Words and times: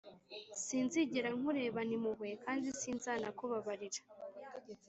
sinzigera 0.63 1.29
nkurebana 1.37 1.93
impuhwe 1.97 2.29
kandi 2.43 2.67
sinzanakubabarira 2.79 4.01